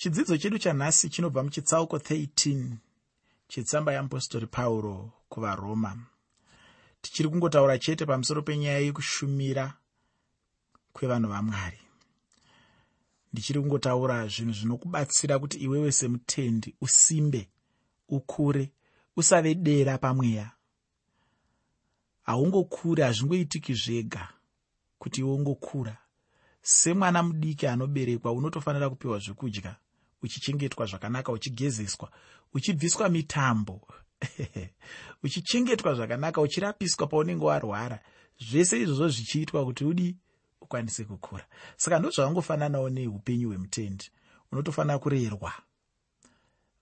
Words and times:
chidzidzo 0.00 0.38
chedu 0.38 0.58
chanhasi 0.58 1.08
chinobva 1.08 1.42
muchitsauko 1.42 1.96
13 1.96 2.76
chetsamba 3.48 3.92
yeapostori 3.92 4.46
pauro 4.46 5.12
kuvaroma. 5.28 5.96
Tichiri 7.00 7.28
kungotaura 7.28 7.78
chete 7.78 8.06
pamusoro 8.06 8.42
penyaya 8.42 8.78
yekushumira 8.78 9.74
kwevanhu 10.92 11.28
vamwari. 11.28 11.78
Ndichiri 13.32 13.60
kungotaura 13.60 14.28
zvinhu 14.28 14.52
zvinokubatsira 14.52 15.38
kuti 15.38 15.58
iwewe 15.58 15.92
semutendi 15.92 16.74
usimbe 16.80 17.48
ukure 18.08 18.72
usave 19.16 19.54
dera 19.54 19.98
pamweya. 19.98 20.50
Haungokuri 22.22 23.02
hazvingoitiki 23.02 23.74
zvega 23.74 24.28
kuti 24.98 25.20
iwe 25.20 25.32
ungokura. 25.32 25.96
Semwana 26.62 27.22
mudiki 27.22 27.66
anoberekwa 27.66 28.32
unotofanira 28.32 28.90
kupiwa 28.90 29.18
zvekudya 29.18 29.76
uchichengetwa 30.22 30.86
zvakanaka 30.86 31.32
uchigezeswa 31.32 32.10
uchibviswa 32.54 33.08
mitambo 33.08 33.88
uchichengetwa 35.24 35.94
zvakanaka 35.94 36.40
uchirapiswa 36.40 37.06
paunenge 37.06 37.44
warwara. 37.44 37.98
Zvese 38.38 38.80
izvozvo 38.80 39.08
zvichiitwa 39.08 39.64
kuti 39.64 39.84
udi 39.84 40.16
ukwanise 40.60 41.04
kukura. 41.04 41.46
Saka 41.76 41.98
ndozvaungofananawo 41.98 42.90
neupenyu 42.90 43.48
hwemutendi 43.48 44.10
unotofanira 44.52 44.98
kurerwa. 44.98 45.52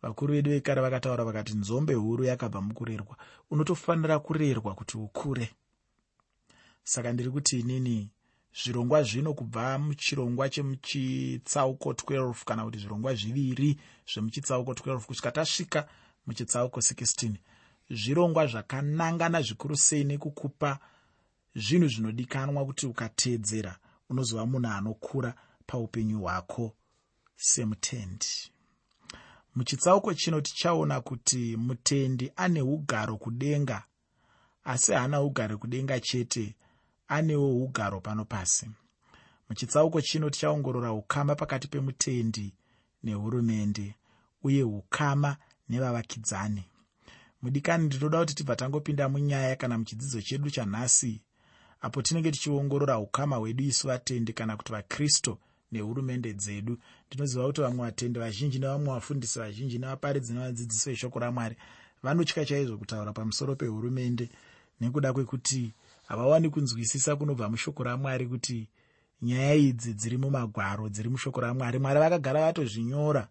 Vakuru 0.03 0.35
vedu 0.35 0.51
vekare 0.51 0.81
vakataura 0.81 1.25
vakati 1.25 1.55
nzombe 1.55 1.95
huru 1.95 2.25
yakabva 2.25 2.61
mukurerwa. 2.61 3.17
Unotofanira 3.51 4.19
kurerwa 4.19 4.75
kuti 4.75 4.99
ukure. 4.99 5.51
Saka 6.85 7.13
ndiri 7.13 7.31
kuti 7.31 7.61
inini 7.61 8.11
zvirongwa 8.55 9.03
zvino 9.03 9.35
kubva 9.35 9.79
muchirongwa 9.79 10.49
chemuchitsauko 10.49 11.93
12 11.93 12.45
kana 12.45 12.65
kuti 12.65 12.79
zvirongwa 12.79 13.15
zviviri 13.15 13.81
zvemuchitsauko 14.13 14.73
12 14.73 15.01
kusvika 15.01 15.33
tasvika 15.33 15.89
muchitsauko 16.27 16.81
16 16.81 17.33
zvirongwa 17.91 18.47
zvakanangana 18.47 19.43
zvikuru 19.43 19.77
sei 19.77 20.05
nekukupa 20.05 20.79
zvinhu 21.55 21.89
zvinodikanwa 21.89 22.65
kuti 22.67 22.87
ukateedzera 22.87 23.79
unozova 24.11 24.47
munhu 24.47 24.69
anokura 24.69 25.35
paupenyu 25.67 26.21
hwako 26.21 26.75
semutendi. 27.37 28.53
Muchitsauko 29.55 30.15
chino 30.15 30.41
tichaona 30.41 31.01
kuti 31.01 31.57
mutendi 31.57 32.33
ane 32.37 32.63
ugaro 32.63 33.17
kudenga 33.17 33.85
asi 34.65 34.93
haana 34.93 35.23
ugaro 35.23 35.59
kudenga 35.59 36.01
chete 36.01 36.55
anewo 37.09 37.63
ugaro 37.65 38.01
pano 38.01 38.25
pasi. 38.25 38.71
Muchitsauko 39.49 40.01
chino 40.01 40.31
tichaongorora 40.31 40.93
ukama 40.93 41.35
pakati 41.35 41.69
pemutendi 41.69 42.55
nehurumende 43.03 43.95
uye 44.43 44.63
ukama 44.63 45.37
nevavakidzani. 45.69 46.65
Mudikani 47.43 47.85
ndinoda 47.87 48.19
kuti 48.19 48.35
tibva 48.35 48.57
tangopinda 48.57 49.09
munyaya 49.09 49.57
kana 49.57 49.79
muchidzidzo 49.79 50.23
chedu 50.23 50.51
chanhasi 50.51 51.21
apo 51.81 52.03
tinenge 52.03 52.31
tichiongorora 52.31 52.99
ukama 52.99 53.37
hwedu 53.37 53.65
isu 53.65 53.87
vatendi 53.89 54.33
kana 54.33 54.57
kuti 54.57 54.73
vakristu 54.73 55.39
nehurumende 55.73 56.33
dzedu. 56.35 56.79
Ndinoziva 57.07 57.47
kuti 57.47 57.61
vamwe 57.61 57.85
vatendi 57.87 58.19
vazhinji 58.19 58.59
nevamwe 58.59 58.95
vafundisi 58.95 59.39
vazhinji 59.39 59.79
nevaparidzi 59.79 60.33
nevadzidzisi 60.33 60.91
veshoko 60.91 61.19
ramwari 61.19 61.57
vanotya 62.03 62.45
chaizvo 62.45 62.79
kutaura 62.79 63.13
pamusoro 63.13 63.57
pehurumende 63.57 64.31
nekuda 64.81 65.13
kwekuti 65.13 65.73
havawani 66.09 66.51
kunzwisisa 66.51 67.17
kunobva 67.17 67.49
mushoko 67.49 67.83
ramwari 67.85 68.27
kuti 68.27 68.69
nyaya 69.23 69.55
idzi 69.55 69.95
dziri 69.95 70.17
mumagwaro 70.17 70.89
dziri 70.89 71.09
mushoko 71.09 71.41
ramwari. 71.41 71.79
Mwari 71.79 72.01
vakagara 72.01 72.41
vatozvinyora 72.41 73.29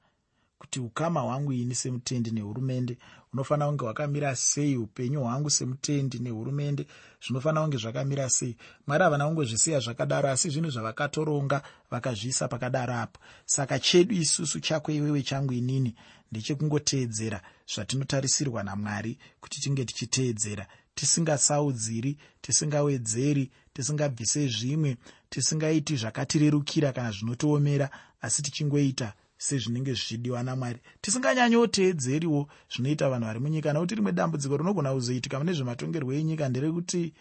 kuti 0.59 0.79
ukama 0.79 1.19
hwangu 1.19 1.53
ini 1.53 1.75
semutendi 1.75 2.31
nehurumende 2.31 2.97
hunofanira 3.31 3.67
kunge 3.67 3.83
hwakamira 3.85 4.35
sei? 4.35 4.77
Upenyu 4.77 5.21
hwangu 5.21 5.49
semutendi 5.49 6.19
nehurumende 6.19 6.87
zvinofanira 7.25 7.61
kunge 7.61 7.77
zvakamira 7.77 8.29
sei? 8.29 8.57
Mwari 8.87 9.03
havana 9.03 9.25
kungozvisiya 9.25 9.79
zvakadaro 9.79 10.29
asi 10.29 10.49
zvinhu 10.49 10.69
zvavakatoronga 10.69 11.61
vakazviisa 11.91 12.47
pakadaro 12.47 12.93
apo. 12.93 13.19
Saka 13.45 13.79
chedu 13.79 14.15
isusu 14.15 14.59
chako 14.59 14.91
iwewe 14.91 15.21
changu 15.23 15.53
inini 15.53 15.95
ndechekungoteedzera 16.31 17.41
zvatinotarisirwa 17.75 18.63
namwari 18.63 19.17
kuti 19.41 19.61
tinge 19.61 19.85
tichiteedzera 19.85 20.67
tisingasaudziri 20.97 22.17
tisingawedzeri 22.41 23.45
tisingabvise 23.73 24.47
zvimwe 24.47 24.97
tisingaiti 25.29 25.93
zvakatirerukira 26.01 26.89
kana 26.95 27.11
zvinotiomera 27.11 27.87
asi 28.21 28.41
tichingoita 28.41 29.13
sezvinenge 29.37 29.93
zvichidiwa 29.93 30.43
namwari. 30.43 30.79
Tisinganyanyoteedzeriwo 31.01 32.47
zvinoita 32.71 33.09
vanhu 33.09 33.25
vari 33.25 33.39
munyika 33.39 33.73
nokuti 33.73 33.95
rimwe 33.95 34.11
dambudziko 34.11 34.57
rinogona 34.57 34.93
kuzoitika 34.93 35.39
mune 35.39 35.53
zvematongerwo 35.53 36.13
enyika 36.13 36.49
nderekuti 36.49 37.13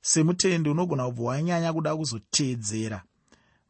semutendi 0.00 0.68
unogona 0.68 1.06
kubva 1.06 1.24
wanyanya 1.30 1.72
kuda 1.72 1.96
kuzoteedzera 1.96 2.98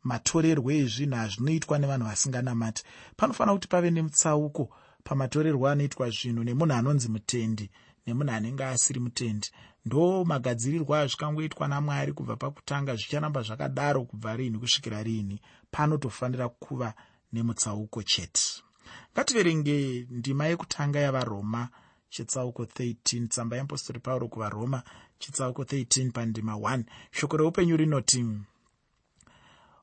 matorerwo 0.09 0.71
ezvinhu 0.73 1.17
azvinoitwa 1.17 1.79
nevanhu 1.79 2.07
vasinganamati. 2.09 2.83
Panofanira 3.17 3.55
kuti 3.55 3.69
pave 3.69 3.91
nemutsauko 3.91 4.65
pamatorerwo 5.05 5.69
anoitwa 5.69 6.11
zvinhu 6.11 6.43
nemunhu 6.45 6.75
anonzi 6.75 7.09
mutendi 7.09 7.71
nemunhu 8.07 8.33
anenge 8.33 8.65
asiri 8.65 9.01
mutendi. 9.01 9.49
Ndo 9.85 10.25
magadzirirwo 10.25 10.95
azvikangoitwa 10.95 11.69
namwari 11.69 12.13
kubva 12.13 12.37
pakutanga 12.37 12.97
zvicharamba 12.97 13.43
zvakadaro 13.43 14.05
kubva 14.05 14.37
riini 14.37 14.59
kusvikira 14.59 15.03
riini 15.03 15.41
panotofanira 15.71 16.49
kuva 16.49 16.95
nemutsauko 17.33 18.03
chete. 18.03 18.63
Ngativerenge 19.13 20.07
ndima 20.11 20.47
yekutanga 20.47 20.99
yavaroma 20.99 21.69
chitsauko 22.09 22.63
13 22.65 23.29
tsamba 23.29 23.57
yeapostori 23.57 24.01
pauro 24.01 24.29
kuvaroma 24.29 24.83
chitsauko 25.19 25.63
13 25.63 26.11
pandima 26.11 26.53
1 26.53 26.85
shoko 27.11 27.37
reupenyu 27.37 27.77
rinoti 27.77 28.25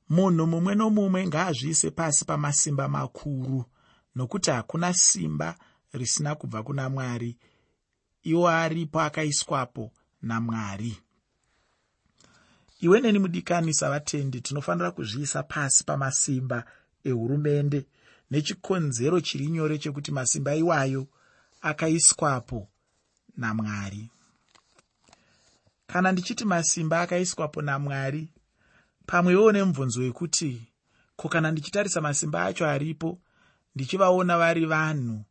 munhu 0.09 0.47
mumwe 0.47 0.75
nomumwe 0.75 1.27
ngaazviise 1.27 1.91
pasi 1.91 2.25
pamasimba 2.25 2.87
makuru 2.87 3.65
nokuti 4.15 4.51
hakuna 4.51 4.93
simba 4.93 5.55
risina 5.93 6.35
kubva 6.35 6.63
kuna 6.63 6.89
mwari 6.89 7.37
iwo 8.23 8.49
aripo 8.49 9.01
akaiswapo 9.01 9.91
namwari. 10.21 10.97
Iwe 12.79 13.01
neni 13.01 13.19
mudikani 13.19 13.73
savatendi 13.73 14.41
tinofanira 14.41 14.91
kuzviisa 14.91 15.43
pasi 15.43 15.83
pamasimba 15.83 16.65
ehurumende 17.03 17.85
nechikonzero 18.31 19.21
chiri 19.21 19.47
nyore 19.47 19.77
chekuti 19.77 20.11
masimba 20.11 20.55
iwayo 20.55 21.07
akaiswapo 21.61 22.67
namwari. 23.37 24.09
Kana 25.87 26.11
ndichiti 26.11 26.45
masimba 26.45 27.01
akaiswapo 27.01 27.61
namwari 27.61 28.29
pamwewo 29.05 29.51
nemubvunzo 29.51 30.01
wekuti 30.01 30.61
ko 31.15 31.29
kana 31.29 31.51
ndichitarisa 31.51 32.01
masimba 32.01 32.45
acho 32.45 32.67
aripo 32.67 33.19
ndichivaona 33.75 34.37
vari 34.37 34.65
vanhu 34.65 35.23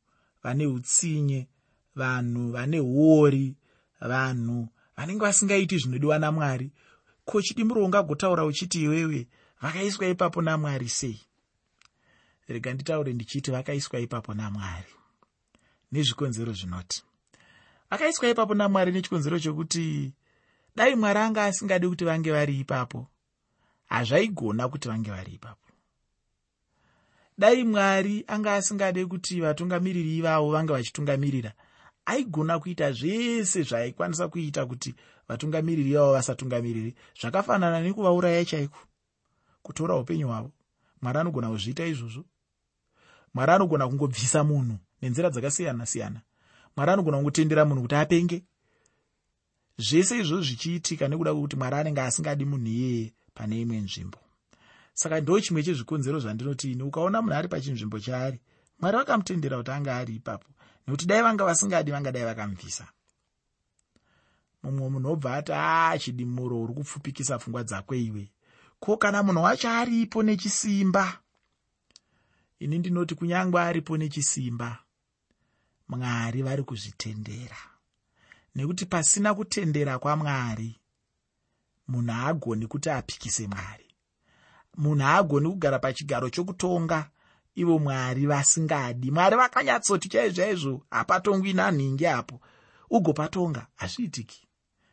vane 0.42 0.66
utsinye 0.66 1.48
vanhu 1.96 2.52
vane 2.52 2.80
uori 2.80 3.56
vanhu 4.00 4.68
vanenge 4.96 5.20
vasingaiti 5.24 5.78
zvinodiwa 5.78 6.18
namwari. 6.18 6.70
Ko 7.24 7.42
chidimburo 7.42 7.84
ungagotaura 7.84 8.44
uchiti 8.44 8.82
iwewe 8.82 9.28
vakaiswa 9.60 10.06
ipapo 10.08 10.42
namwari 10.42 10.88
sei? 10.88 11.20
Rega 12.48 12.74
nditaure 12.74 13.12
ndichiti 13.12 13.50
vakaiswa 13.50 14.00
ipapo 14.00 14.34
namwari. 14.34 14.92
Nezvikonzero 15.92 16.52
zvinoti. 16.52 17.04
Vakaiswa 17.90 18.28
ipapo 18.28 18.54
namwari 18.54 18.92
nechikonzero 18.92 19.38
chokuti 19.38 20.12
dai 20.76 20.96
mwari 20.96 21.18
anga 21.18 21.44
asingadi 21.44 21.88
kuti 21.88 22.04
vange 22.04 22.32
vari 22.32 22.60
ipapo. 22.60 23.06
Hazvaigona 23.88 24.68
kuti 24.68 24.88
vange 24.88 25.10
vari 25.10 25.32
ipapo. 25.32 25.68
Dai 27.38 27.64
mwari 27.64 28.24
anga 28.26 28.54
asingade 28.54 29.06
kuti 29.06 29.40
vatungamiriri 29.40 30.16
ivavo 30.18 30.50
vange 30.52 30.72
vachitungamirira 30.72 31.52
aigona 32.06 32.58
kuita 32.58 32.92
zvese 32.92 33.62
zvaaikwanisa 33.62 34.28
kuita 34.28 34.66
kuti 34.66 34.94
vatungamiriri 35.28 35.90
ivavo 35.90 36.12
vasatungamiriri. 36.12 36.94
Zvakafanana 37.20 37.80
nekuvauraya 37.80 38.44
chaiko? 38.44 38.78
Kutora 39.62 39.96
upenyu 39.96 40.26
hwavo. 40.28 40.50
Mwari 41.02 41.18
anogona 41.18 41.50
kuzviita 41.50 41.86
izvozvo. 41.86 42.24
Mwari 43.34 43.52
anogona 43.52 43.88
kungobvisa 43.88 44.44
munhu 44.44 44.78
nenzira 45.02 45.30
dzakasiyana-siyana. 45.30 46.20
Mwari 46.76 46.92
anogona 46.92 47.16
kungotendera 47.16 47.64
munhu 47.64 47.82
kuti 47.82 47.94
apenge. 47.94 48.42
Zvese 49.78 50.18
izvozvo 50.18 50.42
zvichiitika 50.42 51.08
nekuda 51.08 51.32
kwekuti 51.32 51.56
mwari 51.56 51.76
anenge 51.76 52.00
asingadi 52.00 52.44
munhu 52.44 52.66
iyeye 52.66 53.12
pane 53.34 53.60
imwe 53.60 53.76
nzvimbo. 53.76 54.18
Saka 54.94 55.20
ndo 55.20 55.40
chimwe 55.40 55.62
chezvikonzero 55.62 56.20
zvandinoti 56.20 56.72
ini 56.72 56.82
ukaona 56.82 57.22
munhu 57.22 57.36
ari 57.36 57.48
pachinzvimbo 57.48 57.98
chaari? 58.00 58.40
Mwari 58.80 58.96
vakamutendera 58.96 59.56
kuti 59.56 59.70
anga 59.70 59.96
ari 59.96 60.14
ipapo 60.14 60.51
nekuti 60.86 61.06
dai 61.06 61.22
vanga 61.22 61.44
vasingadi 61.44 61.90
vangadai 61.90 62.24
vakamubvisa. 62.24 62.86
Mumwe 64.62 64.88
munhu 64.88 65.10
obva 65.12 65.34
ati 65.36 65.52
aa 65.54 65.98
chidimuro 65.98 66.62
uri 66.62 66.74
kupfupikisa 66.74 67.38
pfungwa 67.38 67.62
dzakwe 67.64 67.96
iwe. 68.02 68.24
Ko 68.80 68.96
kana 68.96 69.22
munhu 69.22 69.42
wacho 69.42 69.68
aripo 69.70 70.22
nechisimba? 70.22 71.18
Ini 72.58 72.78
ndinoti 72.78 73.14
kunyange 73.14 73.58
aripo 73.58 73.96
nechisimba 73.96 74.78
mwari 75.88 76.42
vari 76.42 76.62
kuzvitendera. 76.62 77.56
Nekuti 78.54 78.86
pasina 78.86 79.34
kutendera 79.34 79.98
kwamwari 79.98 80.80
munhu 81.88 82.12
haagoni 82.12 82.66
kuti 82.66 82.90
apikise 82.90 83.46
mwari. 83.46 83.88
Munhu 84.76 85.04
haagoni 85.04 85.48
kugara 85.48 85.78
pachigaro 85.78 86.30
chokutonga 86.30 87.10
ivo 87.54 87.78
mwari 87.78 88.26
vasingadi. 88.26 89.10
Mwari 89.10 89.36
vakanyatsoti 89.36 90.08
chaizvaizvo 90.08 90.86
hapatongwi 90.90 91.52
nanhingi 91.52 92.06
apo. 92.06 92.40
Ugopatonga 92.90 93.66
hazviitiki. 93.76 94.46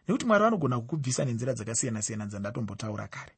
Nekuti 0.07 0.25
mwari 0.25 0.44
vanogona 0.44 0.79
kukubvisa 0.79 1.25
nenzira 1.25 1.53
dzakasiyana-siyana 1.53 2.25
dzandatombotaura 2.25 3.07
kare. 3.07 3.33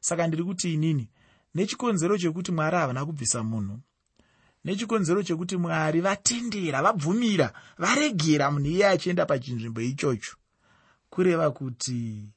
Saka 0.00 0.26
ndiri 0.26 0.44
kuti 0.44 0.74
inini 0.74 1.08
nechikonzero 1.54 2.18
chekuti 2.18 2.52
mwari 2.52 2.76
havana 2.76 3.06
kubvisa 3.06 3.42
munhu 3.42 3.80
nechikonzero 4.64 5.22
chekuti 5.22 5.56
mwari 5.56 6.00
vatendera 6.00 6.82
vabvumira 6.82 7.52
varegera 7.78 8.50
munhu 8.50 8.66
iye 8.66 8.88
achienda 8.88 9.26
pachinzvimbo 9.26 9.80
ichocho 9.80 10.36
kureva 11.10 11.50
kuti 11.50 12.28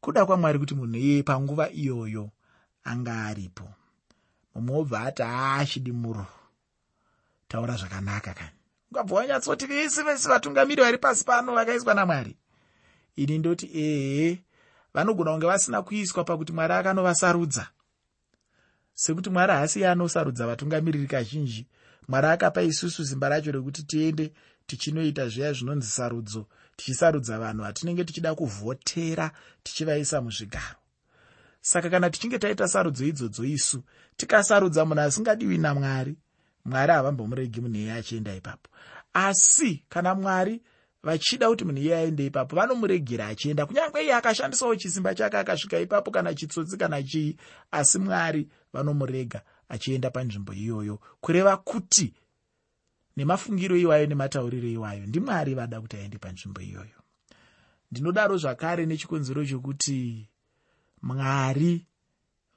kuda 0.00 0.26
kwamwari 0.26 0.58
kuti 0.58 0.74
munhu 0.74 0.96
iyeye 0.96 1.22
panguva 1.22 1.70
iyoyo 1.70 2.30
anga 2.84 3.24
aripo 3.26 3.68
mumwe 4.58 4.76
wobva 4.76 5.00
ati 5.00 5.22
haachidi 5.22 5.92
muro 5.92 6.26
taura 7.48 7.76
zvakanaka 7.76 8.34
kani. 8.34 8.56
Ungabva 8.90 9.16
wanyatsoti 9.16 9.66
vese 9.66 10.02
vese 10.02 10.28
vatungamiri 10.28 10.82
vari 10.82 10.98
pasi 10.98 11.24
pano 11.24 11.54
vakaiswa 11.54 11.94
namwari. 11.94 12.36
Ini 13.16 13.38
ndoti 13.38 13.66
ehe 13.74 14.42
vanogona 14.94 15.30
kunge 15.30 15.46
vasina 15.46 15.82
kuiswa 15.82 16.24
pakuti 16.24 16.52
mwari 16.52 16.74
akanovasarudza. 16.74 17.66
Sekuti 18.94 19.30
mwari 19.30 19.52
haasi 19.52 19.80
yeanosarudza 19.80 20.46
vatungamiriri 20.46 21.06
kazhinji 21.06 21.66
mwari 22.08 22.26
akapa 22.26 22.62
isusu 22.62 23.06
simba 23.06 23.28
racho 23.28 23.52
rekuti 23.52 23.82
tiende 23.82 24.32
tichinoita 24.66 25.28
zviya 25.28 25.52
zvinonzi 25.52 25.88
sarudzo 25.88 26.46
tichisarudza 26.76 27.38
vanhu 27.38 27.62
vatinenge 27.62 28.04
tichida 28.04 28.34
kuvhotera 28.34 29.30
tichivaisa 29.62 30.20
muzvigaro 30.20 30.76
saka 31.68 31.90
kana 31.90 32.10
tichinge 32.10 32.38
taita 32.38 32.68
sarudzo 32.68 33.04
idzodzo 33.04 33.44
isu 33.44 33.82
tikasarudza 34.16 34.84
munhu 34.84 35.00
asingadiwi 35.00 35.58
namwari 35.58 36.16
mwari 36.64 36.92
havambomuregi 36.92 37.60
munhu 37.60 37.76
iye 37.76 37.92
achienda 37.92 38.34
ipapo. 38.34 38.70
Asi 39.12 39.84
kana 39.88 40.14
mwari 40.14 40.62
vachida 41.02 41.48
kuti 41.48 41.64
munhu 41.64 41.82
iye 41.82 41.96
aende 41.96 42.26
ipapo 42.26 42.56
vanomuregera 42.56 43.26
achienda. 43.26 43.66
Kunyange 43.66 44.00
iye 44.02 44.14
akashandisawo 44.14 44.76
chisimba 44.76 45.14
chake 45.14 45.36
akasvika 45.36 45.80
ipapo 45.80 46.10
kana 46.10 46.34
chitsotsi 46.34 46.76
kana 46.76 47.02
chii 47.02 47.36
asi 47.70 47.98
mwari 47.98 48.48
vanomurega 48.72 49.42
achienda 49.68 50.10
panzvimbo 50.10 50.52
iyoyo 50.52 51.00
kureva 51.20 51.56
kuti 51.56 52.14
nemafungiro 53.16 53.76
iwayo 53.76 54.06
nematauriro 54.06 54.68
iwayo 54.68 55.06
ndimwari 55.06 55.54
vada 55.54 55.80
kuti 55.80 55.96
aende 55.96 56.18
panzvimbo 56.18 56.60
iyoyo. 56.60 56.98
Ndinodaro 57.90 58.36
zvakare 58.36 58.86
nechikonzero 58.86 59.44
chokuti 59.44 60.28
mwari 61.02 61.86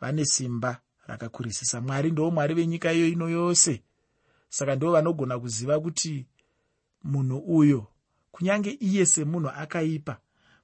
vane 0.02 0.26
simba 0.26 0.82
rakakurisisa. 1.08 1.82
Mwari 1.82 2.12
ndo 2.12 2.32
mwari 2.32 2.54
venyika 2.54 2.94
iyo 2.94 3.08
ino 3.08 3.30
yose. 3.30 3.84
Saka 4.50 4.76
ndo 4.76 4.92
vanogona 4.92 5.40
kuziva 5.40 5.80
kuti 5.80 6.26
munhu 7.04 7.38
uyo 7.38 7.88
kunyange 8.32 8.70
iye 8.80 9.06
semunhu 9.06 9.50
akaipa 9.50 10.18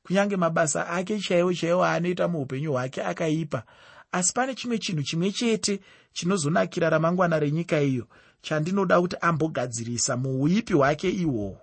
kunyange 0.03 0.35
mabasa 0.38 0.88
ake 0.88 1.19
chaiwo 1.19 1.53
chaiwo 1.53 1.85
aanoita 1.85 2.27
muupenyu 2.27 2.71
hwake 2.71 3.03
akaipa 3.03 3.63
asi 4.12 4.33
pane 4.33 4.56
chimwe 4.56 4.77
chinhu 4.77 5.03
chimwe 5.03 5.31
chete 5.31 5.80
chinozonakira 6.13 6.89
ramangwana 6.89 7.39
renyika 7.39 7.81
iyo 7.81 8.07
chandinoda 8.41 9.01
kuti 9.01 9.15
ambogadzirisa 9.21 10.18
muuipi 10.18 10.73
hwake 10.73 11.09
ihwohwo. 11.09 11.59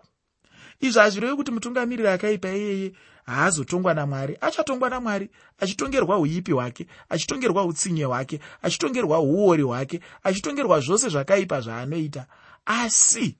Izvo 0.80 1.00
hazvirevi 1.00 1.36
kuti 1.36 1.50
mutungamiriri 1.50 2.08
akaipa 2.08 2.48
iyeye 2.48 2.92
haazotongwa 3.26 3.94
namwari 3.94 4.38
achatongwa 4.40 4.90
namwari 4.90 5.30
achitongerwa 5.58 6.18
uipi 6.18 6.52
hwake 6.52 6.86
achitongerwa 7.08 7.64
utsinye 7.64 8.04
hwake 8.04 8.40
achitongerwa 8.62 9.20
uori 9.20 9.62
hwake 9.62 10.00
achitongerwa 10.22 10.80
zvose 10.80 11.08
zvakaipa 11.08 11.60
zvaanoita. 11.60 12.26
Asi 12.66 13.36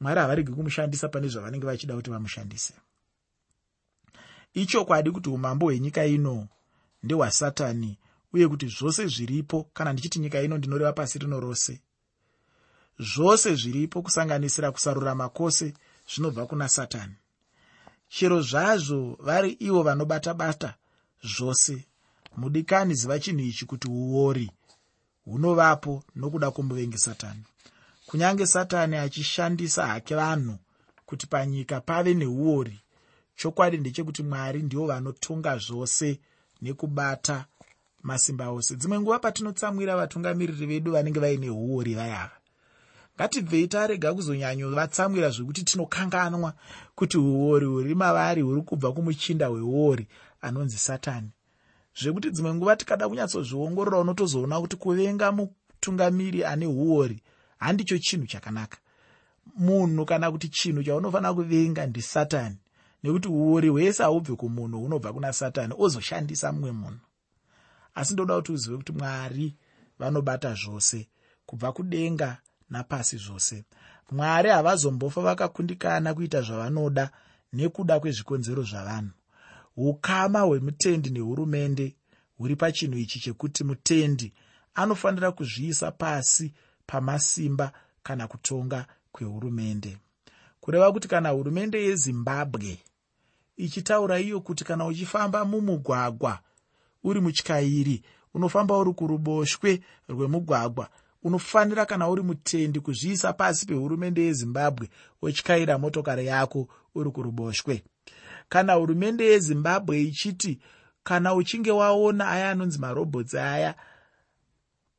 mwari 0.00 0.20
havaregi 0.20 0.52
kumushandisa 0.52 1.08
pane 1.08 1.28
zvavanenge 1.28 1.66
vachida 1.66 1.94
kuti 1.94 2.10
vamushandise. 2.10 2.74
Ichokwadi 4.54 5.10
kuti 5.10 5.28
umambo 5.28 5.66
hwenyika 5.66 6.06
ino 6.06 6.48
ndehwasatani 7.02 7.98
uye 8.32 8.48
kuti 8.48 8.66
zvose 8.66 9.06
zviripo 9.06 9.70
kana 9.72 9.92
ndichiti 9.92 10.18
nyika 10.18 10.42
ino 10.42 10.58
ndinoreva 10.58 10.92
pasi 10.92 11.18
rino 11.18 11.40
rose 11.40 11.80
zvose 12.98 13.54
zviripo 13.54 14.02
kusanganisira 14.02 14.72
kusarurama 14.72 15.28
kwose 15.28 15.74
zvinobva 16.14 16.46
kuna 16.46 16.68
satani 16.68 17.14
chero 18.10 18.42
zvazvo 18.42 19.16
vari 19.20 19.50
ivo 19.50 19.82
vanobata-bata 19.82 20.74
zvose. 21.22 21.84
Mudikani 22.36 22.94
ziva 22.94 23.18
chinhu 23.18 23.40
ichi 23.40 23.64
kuti 23.66 23.88
uori 23.88 24.50
hunovapo 25.24 26.02
nokuda 26.16 26.50
kwomuvengi 26.50 26.98
satani. 26.98 27.42
Kunyange 28.06 28.46
satani 28.46 28.96
achishandisa 28.96 29.86
hake 29.86 30.14
vanhu 30.14 30.58
kuti 31.06 31.26
panyika 31.26 31.80
pave 31.80 32.14
neuori 32.14 32.80
chokwadi 33.36 33.78
ndechekuti 33.78 34.22
mwari 34.22 34.62
ndivo 34.62 34.86
vanotonga 34.86 35.58
zvose 35.58 36.18
nekubata 36.62 37.44
masimba 38.02 38.50
ose. 38.50 38.76
Dzimwe 38.76 39.00
nguva 39.00 39.18
patinotsamwira 39.18 39.96
vatungamiriri 39.96 40.66
vedu 40.66 40.92
vanenge 40.92 41.20
vaine 41.20 41.50
uori 41.50 41.94
vayava 41.94 42.39
ngatibvei 43.20 43.68
tarega 43.68 44.14
kuzonyanyovatsamwira 44.14 45.30
zvekuti 45.30 45.64
tinokanganwa 45.64 46.54
kuti 46.94 47.18
uori 47.18 47.66
huri 47.66 47.94
mavari 47.94 48.42
huri 48.42 48.62
kubva 48.62 48.92
kumuchinda 48.92 49.50
weuori 49.50 50.06
anonzi 50.40 50.78
satani. 50.78 51.30
Zvekuti 52.00 52.30
dzimwe 52.30 52.54
nguva 52.54 52.76
tikada 52.76 53.08
kunyatsozviongorora 53.08 53.98
unotozoona 53.98 54.60
kuti 54.60 54.76
kuvenga 54.76 55.32
mutungamiri 55.32 56.44
ane 56.44 56.66
uori 56.66 57.22
handicho 57.58 57.98
chinhu 57.98 58.26
chakanaka. 58.26 58.78
Munhu 59.56 60.04
kana 60.06 60.30
kuti 60.30 60.48
chinhu 60.48 60.82
chaunofanira 60.82 61.34
kuvenga 61.34 61.86
ndisatani 61.86 62.56
nekuti 63.02 63.28
uori 63.28 63.68
hwese 63.68 64.02
haubve 64.02 64.36
kumunhu 64.36 64.80
hunobva 64.80 65.12
kuna 65.12 65.32
satani 65.32 65.74
ozoshandisa 65.78 66.52
mumwe 66.52 66.72
munhu. 66.72 67.04
Asi 67.94 68.12
ndoda 68.12 68.36
kuti 68.36 68.52
uzive 68.52 68.76
kuti 68.76 68.92
mwari 68.92 69.56
vanobata 69.98 70.54
zvose 70.54 71.08
kubva 71.46 71.72
kudenga 71.72 72.38
napasi 72.70 73.16
zvose. 73.16 73.64
Mwari 74.10 74.50
havazombofa 74.50 75.20
vakakundikana 75.20 76.14
kuita 76.14 76.42
zvavanoda 76.42 77.10
nekuda 77.52 78.00
kwezvikonzero 78.00 78.62
zvavanhu. 78.62 79.10
Ukama 79.76 80.40
hwemutendi 80.40 81.10
nehurumende 81.10 81.94
huri 82.38 82.56
pachinhu 82.56 82.98
ichi 82.98 83.20
chekuti 83.20 83.64
mutendi 83.64 84.32
anofanira 84.74 85.32
kuzviisa 85.32 85.90
pasi 85.90 86.52
pamasimba 86.86 87.72
kana 88.02 88.28
kutonga 88.28 88.86
kwehurumende. 89.12 89.98
Kureva 90.60 90.92
kuti 90.92 91.08
kana 91.08 91.28
hurumende 91.28 91.84
yezimbabwe 91.84 92.78
ichitaura 93.56 94.20
iyo 94.20 94.40
kuti 94.40 94.64
kana 94.64 94.86
uchifamba 94.86 95.44
mumugwagwa 95.44 96.38
uri 97.04 97.20
mutyairi 97.20 98.02
unofamba 98.34 98.78
uri 98.78 98.92
kuruboshwe 98.92 99.82
rwemugwagwa 100.08 100.88
unofanira 101.22 101.86
kana 101.86 102.08
uri 102.08 102.22
mutendi 102.22 102.80
kuzviisa 102.80 103.32
pasi 103.32 103.66
pehurumende 103.66 104.22
yezimbabwe 104.22 104.88
wetyaira 105.22 105.78
motokari 105.78 106.26
yako 106.26 106.68
uri 106.94 107.10
kuruboshwe. 107.10 107.84
Kana 108.48 108.72
hurumende 108.74 109.24
yezimbabwe 109.24 110.02
ichiti 110.02 110.58
kana 111.02 111.34
uchinge 111.34 111.70
waona 111.70 112.28
aya 112.28 112.50
anonzi 112.50 112.78
marobhotsi 112.78 113.38
aya 113.38 113.74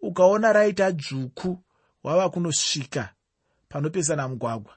ukaona 0.02 0.54
raita 0.54 0.92
dzvuku 0.92 1.60
wava 2.04 2.30
kunosvika 2.30 3.14
panopesana 3.70 4.28
mugwagwa. 4.28 4.74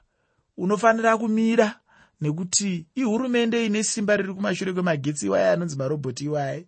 Unofanira 0.57 1.17
kumira 1.17 1.79
nekuti 2.21 2.87
ihurumende 2.95 3.65
ine 3.65 3.83
simba 3.83 4.17
riri 4.17 4.33
kumashure 4.33 4.73
kwemagetsi 4.73 5.25
iwaya 5.25 5.51
anonzi 5.53 5.77
marobhoti 5.77 6.23
iwaya 6.25 6.63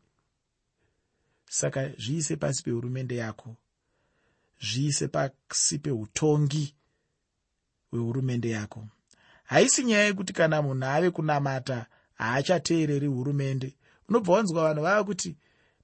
saka 1.50 1.90
zviise 1.90 2.36
pasi 2.36 2.64
pehurumende 2.64 3.16
yako 3.16 3.56
zviise 4.62 5.08
pasi 5.08 5.80
peutongi 5.80 6.76
hwehurumende 7.92 8.50
yako. 8.50 8.88
Haisi 9.44 9.84
nyaya 9.84 10.04
yekuti 10.06 10.34
kana 10.34 10.62
munhu 10.62 10.86
ave 10.86 11.12
kunamata 11.12 11.86
haachateereri 12.14 13.08
hurumende. 13.08 13.76
Unobva 14.10 14.34
wanzwa 14.34 14.64
vanhu 14.64 14.82
vava 14.84 15.04
kuti 15.04 15.36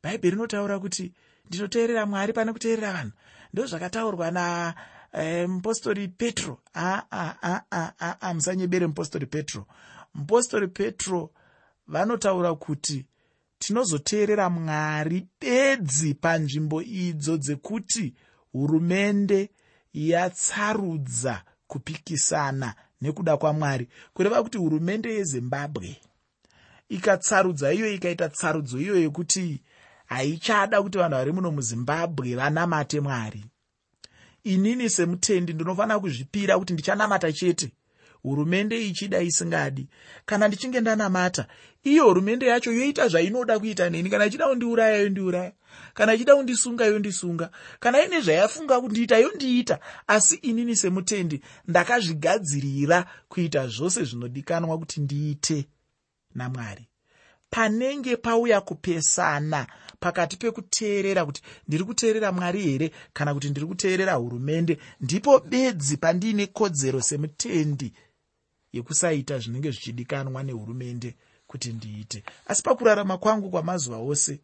bhaibheri 0.03 0.35
rinotaura 0.35 0.79
kuti 0.79 1.13
ndinoteerera 1.47 2.05
mwari 2.05 2.33
pane 2.33 2.53
kuteerera 2.53 2.93
vanhu. 2.93 3.11
Ndo 3.53 3.65
zvakataurwa 3.65 4.31
namupostori 4.31 6.03
eh, 6.03 6.09
petro. 6.17 6.61
Aa 6.75 8.33
musanyebere 8.33 8.87
mupostori 8.87 9.25
petro. 9.25 9.67
Mupostori 10.13 10.67
petro 10.67 11.31
vanotaura 11.87 12.55
kuti 12.55 13.05
tinozoteerera 13.59 14.49
mwari 14.49 15.27
bedzi 15.41 16.13
panzvimbo 16.13 16.81
idzo 16.81 17.37
dzekuti 17.37 18.13
hurumende 18.53 19.49
yatsarudza 19.93 21.41
kupikisana 21.67 22.75
nekuda 23.01 23.37
kwamwari. 23.37 23.87
Kureva 24.13 24.43
kuti 24.43 24.57
hurumende 24.57 25.13
yezimbabwe 25.13 25.97
ikatsarudza 26.89 27.73
iyo 27.73 27.93
ikaita 27.93 28.29
tsarudzo 28.29 28.79
iyo 28.79 28.95
yekuti 28.99 29.61
haichada 30.05 30.81
kuti 30.83 30.97
vanhu 30.97 31.15
vari 31.17 31.31
muno 31.31 31.51
muzimbabwe 31.51 32.35
vanamate 32.35 32.99
mwari. 32.99 33.45
Inini 34.43 34.89
semutendi 34.89 35.53
ndinofanira 35.53 35.99
kuzvipira 35.99 36.59
kuti 36.59 36.73
ndichanamata 36.73 37.31
chete 37.33 37.71
hurumende 38.23 38.87
ichida 38.87 39.21
isingadi. 39.21 39.87
Kana 40.25 40.47
ndichinge 40.47 40.81
ndanamata 40.81 41.47
iyo 41.83 42.03
hurumende 42.05 42.45
yacho 42.45 42.71
yoita 42.73 43.07
zvainoda 43.07 43.59
kuita 43.59 43.89
neni 43.89 44.09
kana 44.09 44.25
ichida 44.25 44.47
kundiuraya 44.47 44.97
yondiuraya. 44.97 45.51
Kana 45.93 46.13
ichida 46.13 46.35
kundisunga 46.35 46.85
yondisunga. 46.85 47.49
Kana 47.79 48.05
ine 48.05 48.21
zvayafunga 48.21 48.81
kundiita 48.81 49.17
yondiita. 49.17 49.79
Asi 50.07 50.35
inini 50.35 50.75
semutendi 50.75 51.41
ndakazvigadzirira 51.67 53.05
kuita 53.29 53.67
zvose 53.67 54.03
zvinodikanwa 54.03 54.77
kuti 54.77 55.01
ndiite 55.01 55.65
namwari. 56.35 56.87
Panenge 57.49 58.17
pauya 58.17 58.61
kupesana 58.61 59.67
pakati 59.99 60.37
pekuteerera 60.37 61.25
kuti 61.25 61.41
ndiri 61.67 61.83
kuteerera 61.83 62.31
mwari 62.31 62.61
here 62.61 62.91
kana 63.13 63.33
kuti 63.33 63.49
ndiri 63.49 63.65
kuteerera 63.65 64.13
hurumende 64.13 64.77
ndipo 65.01 65.39
bedzi 65.39 65.97
pandiine 65.97 66.47
kodzero 66.47 67.01
semutendi 67.01 67.93
yekusaita 68.73 69.39
zvinenge 69.39 69.71
zvichidikanwa 69.71 70.43
nehurumende 70.43 71.15
kuti 71.47 71.73
ndiite. 71.73 72.23
Asi 72.47 72.63
pakurarama 72.63 73.17
kwangu 73.17 73.49
kwamazuva 73.49 73.97
ose 73.97 74.39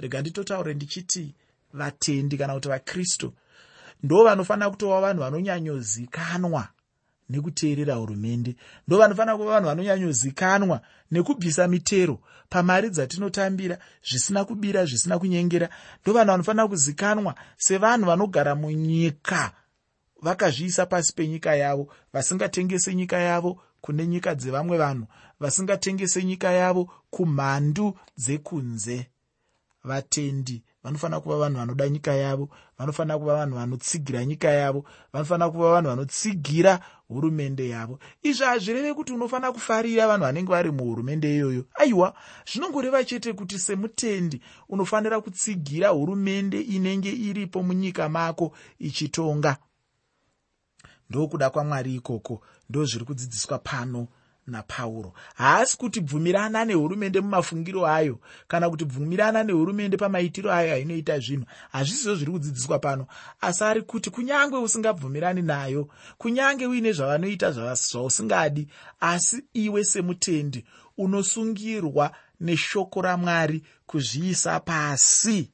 rega 0.00 0.20
nditotaure 0.20 0.74
ndichiti 0.74 1.34
vatendi 1.72 2.38
kana 2.38 2.54
kuti 2.54 2.68
vakristu 2.68 3.32
ndo 4.02 4.24
vanofanira 4.24 4.70
kutova 4.70 5.00
vanhu 5.00 5.20
vanonyanyozikanwa 5.22 6.68
nekuteerera 7.30 7.94
hurumende. 7.94 8.56
Ndo 8.86 8.98
vanofanira 8.98 9.36
kuva 9.36 9.50
vanhu 9.52 9.68
vanonyanyozikanwa 9.68 10.80
nekubvisa 11.10 11.68
mitero 11.68 12.20
pamari 12.48 12.90
dzatinotambira 12.90 13.78
zvisina 14.08 14.44
kubira 14.44 14.84
zvisina 14.84 15.18
kunyengera. 15.18 15.68
Ndo 16.02 16.12
vanhu 16.12 16.30
vanofanira 16.30 16.68
kuzikanwa 16.68 17.34
sevanhu 17.56 18.06
vanogara 18.06 18.54
munyika 18.54 19.52
vakazviisa 20.22 20.86
pasi 20.86 21.12
penyika 21.14 21.54
yavo 21.54 21.88
vasingatengese 22.12 22.94
nyika 22.94 23.18
yavo 23.18 23.60
kune 23.80 24.06
nyika 24.06 24.34
dzevamwe 24.34 24.78
vanhu 24.78 25.06
vasingatengese 25.40 26.24
nyika 26.24 26.52
yavo 26.52 26.90
kumhandu 27.10 27.98
dzekunze. 28.16 29.06
Vatendi 29.84 30.62
vanofanira 30.82 31.20
kuva 31.20 31.36
vanhu 31.38 31.58
vanoda 31.58 31.88
nyika 31.88 32.14
yavo 32.14 32.48
vanofanira 32.78 33.18
kuva 33.18 33.34
vanhu 33.34 33.56
vanotsigira 33.56 34.24
nyika 34.24 34.48
yavo 34.48 34.84
vanofanira 35.12 35.50
kuva 35.50 35.72
vanhu 35.72 35.88
vanotsigira 35.88 36.80
hurumende 37.08 37.68
yavo. 37.68 37.98
Izvi 38.22 38.44
hazvireve 38.44 38.94
kuti 38.94 39.12
unofanira 39.12 39.52
kufarira 39.52 40.06
vanhu 40.06 40.24
vanenge 40.24 40.50
vari 40.50 40.70
muhurumende 40.70 41.34
iyoyo. 41.34 41.64
Aiwa 41.74 42.14
zvinongoreva 42.52 43.04
chete 43.04 43.32
kuti 43.32 43.58
semutendi 43.58 44.40
unofanira 44.68 45.20
kutsigira 45.20 45.88
hurumende 45.88 46.60
inenge 46.60 47.10
iripo 47.10 47.62
munyika 47.62 48.08
mako 48.08 48.52
ichitonga 48.78 49.56
ndokuda 51.10 51.50
kwamwari 51.50 51.94
ikoko 51.94 52.42
ndo 52.70 52.84
zviri 52.84 53.04
kudzidziswa 53.04 53.58
pano 53.58 54.08
napauro. 54.48 55.12
Haasi 55.34 55.76
kuti 55.78 56.00
bvumirana 56.00 56.64
nehurumende 56.64 57.20
mumafungiro 57.20 57.86
ayo 57.86 58.18
kana 58.48 58.70
kuti 58.70 58.84
bvumirana 58.84 59.44
nehurumende 59.44 59.96
pamaitiro 59.96 60.52
ayo 60.52 60.74
ainoita 60.74 61.18
zvinhu 61.18 61.44
hazvisizvo 61.72 62.14
zviri 62.14 62.32
kudzidziswa 62.32 62.78
pano. 62.78 63.06
Asi 63.40 63.64
ari 63.64 63.82
kuti 63.82 64.10
kunyange 64.10 64.56
usingabvumirani 64.56 65.42
nayo 65.42 65.88
kunyange 66.18 66.66
uine 66.66 66.92
zvavanoita 66.92 67.52
zvausingadi 67.52 68.68
asi 69.00 69.44
iwe 69.54 69.84
semutendi 69.84 70.64
unosungirwa 70.98 72.12
neshoko 72.40 73.02
ramwari 73.02 73.62
kuzviisa 73.86 74.60
pasi 74.60 75.50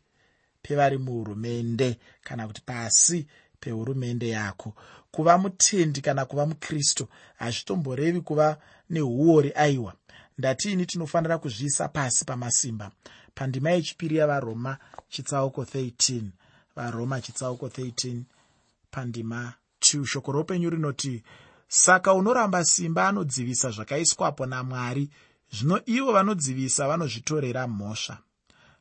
pevari 0.62 0.98
muhurumende 0.98 1.98
kana 2.22 2.46
kuti 2.46 2.60
pasi 2.60 3.26
pehurumende 3.60 4.28
yako 4.28 4.74
kuva 5.14 5.38
mutendi 5.38 6.00
kana 6.00 6.24
kuva 6.24 6.46
mukristu 6.46 7.08
hazvitomborevi 7.38 8.20
kuva 8.20 8.56
neuori 8.90 9.52
aiwa. 9.54 9.94
Ndatiini 10.38 10.86
tinofanira 10.86 11.38
kuzviisa 11.38 11.88
pasi 11.88 12.24
pamasimba? 12.24 12.90
Pandima 13.34 13.70
yechipiri 13.70 14.16
yavaroma 14.16 14.76
chitsauko 15.08 15.62
13 15.62 16.22
varoma 16.76 17.20
chitsauko 17.20 17.66
13 17.66 18.22
pandima 18.90 19.52
2 19.80 20.04
shoko 20.06 20.32
roupenyu 20.32 20.70
rinoti 20.70 21.22
saka 21.68 22.14
unoramba 22.14 22.64
simba 22.64 23.08
anodzivisa 23.08 23.70
zvakaiswapo 23.70 24.46
namwari. 24.46 25.10
Zvino 25.52 25.80
ivo 25.86 26.12
vanodzivisa 26.12 26.88
vanozvitorera 26.88 27.68
mhosva. 27.68 28.18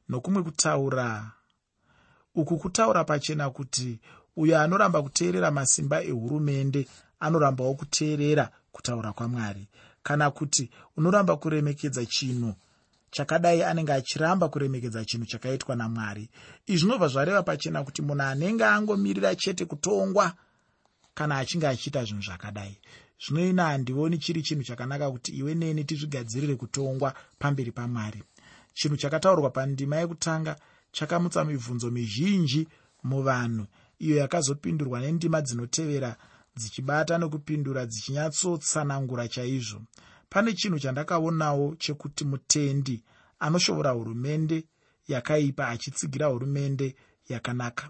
Nokumwe 0.10 0.44
kutaura 0.44 1.32
uku 2.36 2.58
kutaura 2.58 3.04
pachena 3.04 3.50
kuti 3.50 4.00
uyo 4.36 4.60
anoramba 4.60 5.02
kuteerera 5.02 5.52
masimba 5.52 6.04
ehurumende 6.04 6.88
anorambawo 7.20 7.74
kuteerera 7.74 8.50
kutaura 8.72 9.13
kwamwari. 9.13 9.68
Kana 10.04 10.32
kuti 10.32 10.70
unoramba 10.98 11.38
kuremekedza 11.38 12.06
chinhu 12.06 12.54
chakadai 13.12 13.63
anenge 13.63 13.94
achiramba 13.94 14.50
kuremekedza 14.50 15.06
chinhu 15.06 15.25
chakaitwa 15.25 15.75
namwari 15.75 16.30
izvi 16.66 16.80
zvinobva 16.80 17.08
zvareva 17.08 17.44
pachena 17.44 17.84
kuti 17.84 18.02
munhu 18.02 18.24
anenge 18.24 18.66
angomirira 18.66 19.36
chete 19.36 19.66
kutongwa 19.66 20.34
kana 21.13 21.38
achinge 21.38 21.68
achiita 21.68 22.04
zvinhu 22.04 22.22
zvakadai. 22.22 22.78
Zvino 23.24 23.50
ina 23.50 23.63
handioni 23.66 24.18
chiri 24.18 24.42
chinhu 24.42 24.63
chakanaka 24.63 25.12
kuti 25.12 25.32
iwe 25.32 25.56
neni 25.56 25.84
tizvigadzirire 25.84 26.56
kutongwa 26.56 27.13
pamberi 27.40 27.72
pamwari. 27.72 28.24
Chinhu 28.74 28.98
chakataurwa 28.98 29.50
pandima 29.50 29.96
yekutanga 29.98 30.56
chakamutsa 30.92 31.46
mibvunzo 31.46 31.92
mizhinji 31.92 32.68
muvanhu 33.04 33.66
iyo 34.03 34.15
yakazopindurwa 34.24 34.98
nendima 35.00 35.39
dzinotevera 35.45 36.12
dzichibata 36.60 37.13
nokupindura 37.17 37.81
dzichinyatsotsanangura 37.91 39.25
chaizvo. 39.33 39.79
Pane 40.31 40.53
chinhu 40.60 40.79
chandakaonawo 40.83 41.65
chekuti 41.83 42.24
mutendi 42.31 42.95
anoshovora 43.45 43.91
hurumende 43.98 44.57
yakaipa 45.07 45.63
achitsigira 45.74 46.25
hurumende 46.27 46.95
yakanaka. 47.29 47.86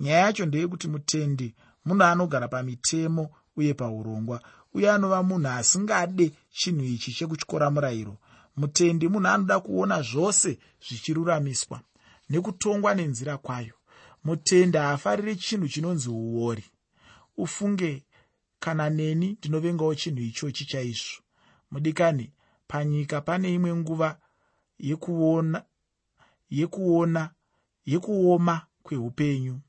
Nyaya 0.00 0.20
yacho 0.24 0.46
ndeyekuti 0.46 0.88
mutendi 0.88 1.54
munhu 1.84 2.04
anogara 2.04 2.48
pamitemo 2.48 3.24
uye 3.56 3.74
paurongwa 3.74 4.38
uye 4.74 4.90
anova 4.90 5.22
munhu 5.22 5.48
asingade 5.48 6.26
chinhu 6.58 6.84
ichi 6.84 7.12
chekutyora 7.16 7.70
murayiro. 7.70 8.14
Mutendi 8.56 9.08
munhu 9.08 9.28
anoda 9.28 9.60
kuona 9.60 10.02
zvose 10.02 10.58
zvichiruramiswa 10.84 11.80
nekutongwa 12.30 12.94
nenzira 12.94 13.38
kwayo 13.38 13.75
mutendi 14.26 14.78
haafariri 14.78 15.36
chinhu 15.36 15.68
chinonzi 15.68 16.08
uori. 16.10 16.64
Ufunge 17.36 18.04
kana 18.58 18.90
neni 18.90 19.28
ndinovengawo 19.38 19.94
chinhu 19.94 20.20
ichochi 20.22 20.64
chaizvo. 20.64 21.22
Mudikani 21.70 22.32
panyika 22.68 23.20
pane 23.20 23.54
imwe 23.54 23.74
nguva 23.76 24.18
yekuona 24.78 25.64
yekuona 26.50 27.30
yekuoma 27.86 28.66
kweupenyu 28.82 29.60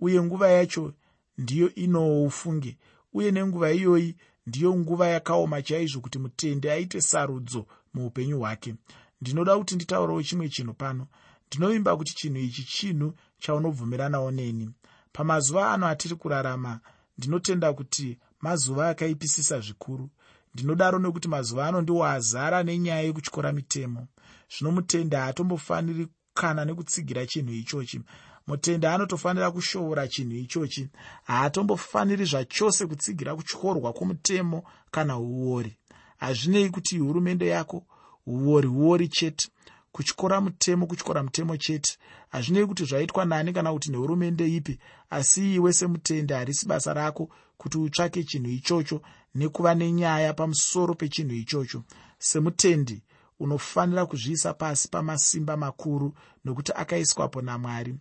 uye 0.00 0.22
nguva 0.22 0.48
yacho 0.50 0.94
ndiyo 1.38 1.74
inoufunge 1.74 2.78
uye 3.12 3.30
nenguva 3.30 3.72
iyoyi 3.72 4.16
ndiyo 4.46 4.76
nguva 4.76 5.06
yakaoma 5.08 5.62
chaizvo 5.62 6.00
kuti 6.00 6.18
mutendi 6.18 6.70
aite 6.70 7.00
sarudzo 7.00 7.66
muupenyu 7.94 8.38
hwake. 8.38 8.74
Ndinoda 9.20 9.58
kuti 9.58 9.74
nditaurewo 9.74 10.22
chimwe 10.22 10.48
chinhu 10.48 10.74
pano. 10.74 11.06
Ndinovimba 11.48 11.96
kuti 11.96 12.14
chinhu 12.14 12.38
ichi 12.38 12.64
chinhu 12.64 13.14
chaunobvumiranawo 13.38 14.30
neni. 14.30 14.70
Pamazuva 15.12 15.72
ano 15.72 15.86
atiri 15.86 16.14
kurarama 16.14 16.80
ndinotenda 17.18 17.72
kuti 17.72 18.18
mazuva 18.40 18.88
akaipisisa 18.88 19.60
zvikuru. 19.60 20.10
Ndinodaro 20.54 20.98
nekuti 20.98 21.28
mazuva 21.28 21.66
ano 21.66 21.80
ndiwo 21.80 22.04
azara 22.06 22.62
nenyaya 22.62 23.02
yekutyora 23.02 23.52
mitemo. 23.52 24.06
Zvino 24.52 24.70
mutende 24.72 25.16
haatombofaniri 25.16 26.08
kana 26.34 26.64
nekutsigira 26.64 27.26
chinhu 27.26 27.52
ichochi. 27.52 28.00
Mutende 28.46 28.88
anotofanira 28.88 29.50
kushoora 29.50 30.08
chinhu 30.08 30.36
ichochi. 30.36 30.88
Haatombofaniri 31.24 32.24
zvachose 32.24 32.86
kutsigira 32.86 33.36
kutyorwa 33.36 33.92
kwomutemo 33.92 34.64
kana 34.90 35.18
uori. 35.18 35.76
Hazvinei 36.16 36.70
kuti 36.70 36.98
hurumende 36.98 37.46
yako 37.46 37.86
uori 38.26 38.68
uori 38.68 39.08
chete 39.08 39.48
kutyora 39.96 40.40
mutemo 40.40 40.86
kutyora 40.86 41.22
mutemo 41.22 41.56
chete. 41.56 41.96
Hazvinei 42.28 42.66
kuti 42.66 42.84
zvaitwa 42.84 43.24
nani 43.24 43.52
kana 43.52 43.72
kuti 43.72 43.90
nehurumende 43.90 44.44
ipi 44.56 44.78
asi 45.10 45.54
iwe 45.54 45.72
semutende 45.72 46.34
harisi 46.34 46.66
basa 46.66 46.92
rako 46.94 47.30
kuti 47.56 47.78
utsvake 47.78 48.24
chinhu 48.24 48.50
ichocho 48.50 49.00
nekuva 49.34 49.74
nenyaya 49.74 50.34
pamusoro 50.34 50.94
pechinhu 50.94 51.34
ichocho. 51.34 51.82
Semutendi 52.18 53.02
unofanira 53.40 54.06
kuzviisa 54.06 54.54
pasi 54.54 54.88
pamasimba 54.88 55.56
makuru 55.56 56.14
nokuti 56.44 56.72
akaiswapo 56.74 57.42
namwari. 57.42 57.94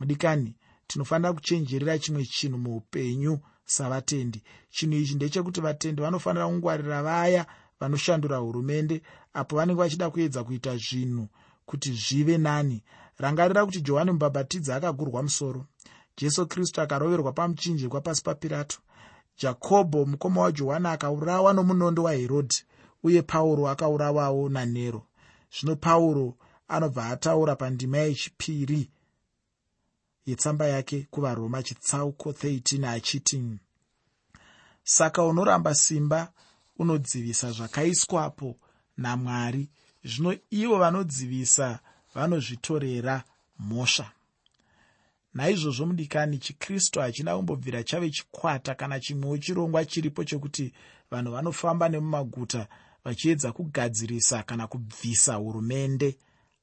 Mudikani 0.00 0.54
tinofanira 0.86 1.32
kuchenjerera 1.32 1.98
chimwe 1.98 2.24
chinhu 2.24 2.58
muupenyu 2.58 3.38
savatendi. 3.64 4.42
Chinhu 4.70 4.96
ichi 4.96 5.14
ndechekuti 5.14 5.60
vatendi 5.60 6.02
vanofanira 6.02 6.46
kungwarira 6.46 7.02
vaya 7.02 7.46
vanoshandura 7.80 8.36
hurumende 8.36 9.02
apo 9.34 9.56
vanenge 9.56 9.78
vachida 9.82 10.10
kuedza 10.10 10.44
kuita 10.44 10.76
zvinhu 10.76 11.28
kuti 11.70 11.92
zvive 11.92 12.38
nani. 12.38 12.82
Rangarira 13.18 13.66
kuti 13.66 13.80
johani 13.80 14.10
mubhabhatidzi 14.12 14.72
akagurwa 14.72 15.22
musoro. 15.22 15.66
Jesu 16.16 16.46
kristu 16.46 16.80
akaroverwa 16.80 17.32
pamuchinjikwa 17.32 18.00
pasi 18.00 18.22
papirato 18.22 18.78
jakobho 19.38 20.04
mukoma 20.04 20.40
wajohani 20.40 20.88
akaurawa 20.88 21.52
nomunondo 21.52 22.02
waherodhi 22.02 22.64
uye 23.02 23.22
pauro 23.22 23.68
akaurawawo 23.68 24.48
nanero. 24.48 25.02
Zvino 25.54 25.76
pauro 25.76 26.36
anobva 26.68 27.06
ataura 27.06 27.56
pandima 27.56 27.98
yechipiri 27.98 28.90
yetsamba 30.26 30.66
yake 30.66 31.06
kuvaroma 31.10 31.62
chitsauko 31.62 32.30
13 32.30 32.88
achiti 32.88 33.58
saka 34.84 35.24
unoramba 35.24 35.74
simba 35.74 36.32
unodzivisa 36.78 37.52
zvakaiswapo 37.52 38.56
namwari 38.96 39.68
zvino 40.04 40.36
ivo 40.50 40.78
vanodzivisa 40.78 41.78
vanozvitorera 42.14 43.22
mhosva. 43.58 44.12
Naizvozvo 45.34 45.86
mudikani 45.86 46.38
chikristu 46.38 47.00
hachina 47.00 47.36
kumbobvira 47.36 47.84
chave 47.84 48.10
chikwata 48.10 48.74
kana 48.74 49.00
chimwewo 49.00 49.38
chirongwa 49.38 49.84
chiripo 49.84 50.24
chokuti 50.24 50.72
vanhu 51.10 51.32
vanofamba 51.32 51.88
nemumaguta 51.88 52.68
vachiedza 53.04 53.52
kugadzirisa 53.52 54.42
kana 54.42 54.66
kubvisa 54.66 55.34
hurumende. 55.34 56.18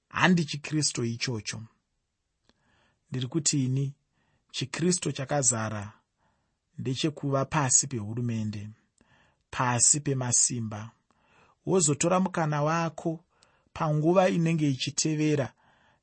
Handi 0.10 0.46
chikristu 0.46 1.04
ichocho. 1.04 1.64
Ndiri 3.10 3.28
kuti 3.28 3.66
ini 3.66 3.94
chikristu 4.52 5.12
chakazara 5.12 5.94
ndechekuva 6.78 7.46
pasi 7.46 7.88
pehurumende 7.88 8.70
pasi 9.52 10.00
pemasimba. 10.00 10.92
Wozotora 11.66 12.20
mukana 12.20 12.64
wako 12.64 13.24
panguva 13.78 14.30
inenge 14.30 14.70
ichitevera 14.70 15.54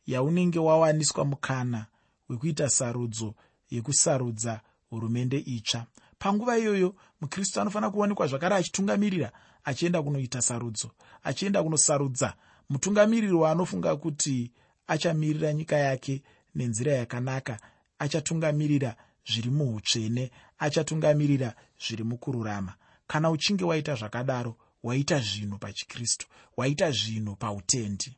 yaunenge 0.06 0.58
wawaniswa 0.58 1.24
mukana 1.24 1.86
wekuita 2.28 2.70
sarudzo 2.70 3.34
yekusarudza 3.70 4.60
hurumende 4.90 5.38
itsva. 5.38 5.86
Panguva 6.18 6.58
iyoyo 6.58 6.94
mukristu 7.20 7.60
anofanira 7.60 7.90
kuonekwa 7.90 8.26
zvakare 8.26 8.54
achitungamirira 8.54 9.32
achienda 9.64 10.02
kunoita 10.02 10.42
sarudzo 10.42 10.90
achienda 11.24 11.62
kunosarudza 11.62 12.34
mutungamiriri 12.70 13.32
waanofunga 13.32 13.96
kuti 13.96 14.52
achamirira 14.86 15.52
nyika 15.52 15.76
yake 15.76 16.22
nenzira 16.54 16.92
yakanaka 16.92 17.58
achatungamirira 17.98 18.96
zviri 19.26 19.50
muutsvene 19.50 20.30
achatungamirira 20.58 21.54
zviri 21.86 22.04
mukururama. 22.04 22.74
Kana 23.06 23.30
uchinge 23.30 23.64
waita 23.64 23.94
zvakadaro 23.94 24.56
waita 24.84 25.18
zvinhu 25.20 25.58
pachikristu 25.58 26.26
waita 26.56 26.90
zvinhu 26.90 27.36
pautendi. 27.36 28.16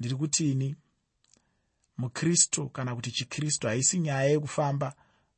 Ndiri 0.00 0.14
kutini 0.14 0.76
mukristu 1.98 2.68
kana 2.68 2.94
kuti 2.94 3.10
chikristu 3.10 3.66
haisi 3.66 3.98
nyaya 3.98 4.30
yekufamba 4.30 4.94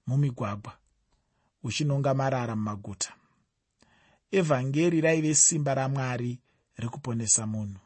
mumigwagwa 0.07 0.79
uchinonga 1.63 2.15
marara 2.15 2.57
mumaguta. 2.57 3.13
Evhangeri 4.31 5.01
raive 5.01 5.35
simba 5.35 5.75
ramwari 5.75 6.39
rekuponesa 6.77 7.47
munhu. 7.47 7.81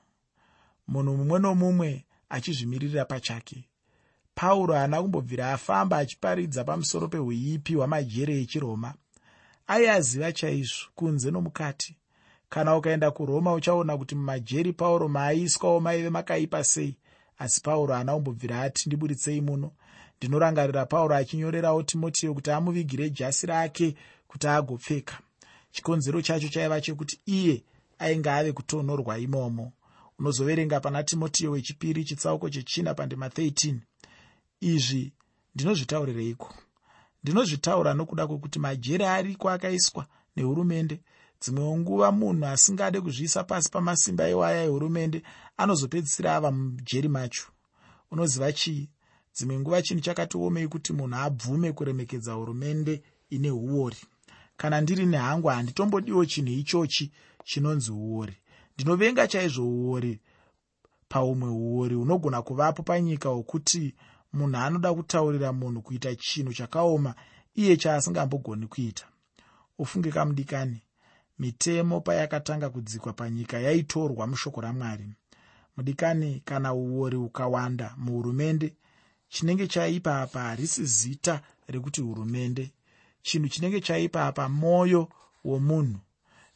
Munhu 0.88 1.16
mumwe 1.16 1.38
nomumwe 1.38 2.04
achizvimiririra 2.28 3.04
pachake. 3.04 3.68
Pauro 4.34 4.74
haana 4.74 5.02
kumbobvira 5.02 5.52
afamba 5.52 5.98
achiparidza 5.98 6.64
pamusoro 6.64 7.08
peuipi 7.08 7.74
hwamajere 7.74 8.40
echiroma 8.40 8.94
aiaziva 9.72 10.32
chaizvo 10.32 10.86
kunze 10.94 11.30
nomukati. 11.30 11.96
Kana 12.48 12.76
ukaenda 12.76 13.10
kuroma 13.10 13.52
uchaona 13.54 13.96
kuti 13.98 14.14
mumajeri 14.14 14.72
pauro 14.72 15.08
maaiswawo 15.08 15.80
maive 15.80 16.10
makaipa 16.10 16.64
sei. 16.64 16.96
Asi 17.38 17.60
pauro 17.60 17.94
haana 17.94 18.14
kumbobvira 18.14 18.62
ati 18.62 18.88
ndiburitsei 18.88 19.40
muno. 19.40 19.70
Ndinorangarira 20.18 20.86
pauro 20.86 21.14
achinyorerawo 21.16 21.82
timotiyo 21.82 22.34
kuti 22.34 22.50
amuvigire 22.50 23.10
jasi 23.10 23.46
rake 23.46 23.94
kuti 24.28 24.46
agopfeka. 24.46 25.18
Chikonzero 25.72 26.22
chacho 26.22 26.48
chaiva 26.48 26.80
chekuti 26.80 27.20
iye 27.26 27.64
ainge 27.98 28.30
ave 28.30 28.52
kutonhorwa 28.52 29.18
imomo. 29.18 29.72
Unozoverenga 30.18 30.80
pana 30.80 31.02
timotiyo 31.02 31.50
wechipiri 31.50 32.04
chitsauko 32.04 32.50
chechina 32.50 32.94
pandima 32.94 33.28
13 33.28 33.74
izvi 34.60 35.12
ndinozvitaurireiko 35.54 36.54
ndinozvitaura 37.22 37.94
nokuda 37.94 38.26
kwekuti 38.26 38.58
majeri 38.58 39.04
ariko 39.04 39.50
akaiswa 39.50 40.06
nehurumende. 40.36 41.00
Dzimwewo 41.40 41.78
nguva 41.78 42.12
munhu 42.12 42.46
asingade 42.46 43.00
kuzviisa 43.00 43.44
pasi 43.44 43.68
pamasimba 43.70 44.28
ewaya 44.28 44.62
ehurumende 44.64 45.22
anozopedzisira 45.56 46.34
ava 46.36 46.50
mujeri 46.50 47.08
macho. 47.08 47.46
Unoziva 48.10 48.52
chii? 48.52 48.90
Dzimwe 49.34 49.58
nguva 49.58 49.82
chinhu 49.82 50.00
chakatiomei 50.00 50.68
kuti 50.68 50.92
munhu 50.92 51.16
abvume 51.16 51.72
kuremekedza 51.72 52.32
hurumende 52.32 53.02
ine 53.30 53.50
uori. 53.50 53.96
Kana 54.56 54.80
ndiri 54.80 55.06
nehangu 55.06 55.48
handitombodiwo 55.48 56.24
chinhu 56.24 56.52
ichochi 56.52 57.12
chinonzi 57.44 57.92
uori. 57.92 58.36
Ndinovenga 58.74 59.26
chaizvo 59.28 59.64
uori 59.68 60.20
paumwe 61.08 61.48
uori 61.48 61.94
hunogona 61.94 62.42
kuvapo 62.42 62.82
panyika 62.82 63.28
hwokuti 63.28 63.94
munhu 64.32 64.56
anoda 64.56 64.94
kutaurira 64.94 65.52
munhu 65.52 65.82
kuita 65.82 66.14
chinhu 66.16 66.52
chakaoma 66.52 67.14
iye 67.54 67.76
chaasingambogoni 67.76 68.66
kuita. 68.66 69.06
Ufunge 69.78 70.10
kamudikani. 70.10 70.82
Mitemo 71.38 72.00
payakatanga 72.00 72.70
kudzikwa 72.70 73.12
panyika 73.12 73.58
yaitorwa 73.58 74.26
mushoko 74.26 74.60
ramwari. 74.60 75.08
Mudikani 75.76 76.42
kana 76.44 76.74
uori 76.74 77.16
ukawanda 77.16 77.94
muhurumende 77.96 78.74
chinenge 79.28 79.66
chaipa 79.66 80.20
apa 80.20 80.40
harisi 80.40 80.84
zita 80.84 81.42
rekuti 81.68 82.00
hurumende. 82.00 82.70
Chinhu 83.22 83.48
chinenge 83.48 83.80
chaipa 83.80 84.26
apa 84.26 84.48
mwoyo 84.48 85.08
womunhu. 85.44 86.00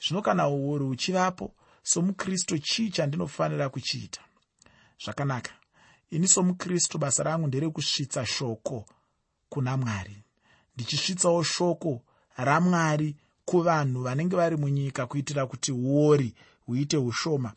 Zvino 0.00 0.22
kana 0.22 0.48
uori 0.48 0.84
huchivapo 0.84 1.54
somukristu 1.82 2.58
chii 2.58 2.90
chandinofanira 2.90 3.68
kuchiita? 3.68 4.20
Zvakanaka 5.04 5.52
ini 6.10 6.28
somukristu 6.28 6.98
basa 6.98 7.22
rangu 7.22 7.46
nderekusvitsa 7.46 8.26
shoko 8.26 8.86
kuna 9.48 9.76
mwari. 9.76 10.24
Ndichisvitsawo 10.74 11.42
shoko 11.42 12.02
ramwari 12.36 13.16
kuvanhu 13.44 14.02
vanenge 14.02 14.36
vari 14.36 14.56
munyika 14.56 15.06
kuitira 15.06 15.46
kuti 15.46 15.72
uori 15.72 16.34
huite 16.66 16.96
ushoma 16.96 17.52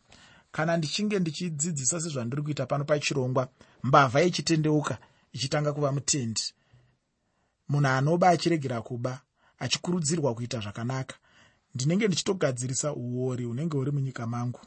kana 0.51 0.77
ndichinge 0.77 1.19
ndichidzidzisa 1.19 2.01
sezvandiri 2.01 2.41
kuita 2.41 2.65
pano 2.65 2.83
pachirongwa 2.85 3.49
mbavha 3.83 4.21
ichitendeuka 4.21 4.97
ichitanga 5.33 5.73
kuva 5.73 5.91
mutendi. 5.91 6.41
Munhu 7.69 7.87
anoba 7.87 8.29
achiregera 8.29 8.81
kuba 8.81 9.21
achikurudzirwa 9.59 10.33
kuita 10.35 10.59
zvakanaka. 10.59 11.15
Ndinenge 11.75 12.07
ndichitogadzirisa 12.07 12.93
uori 12.93 13.43
hunenge 13.45 13.77
huri 13.77 13.91
munyika 13.91 14.27
mangu 14.27 14.59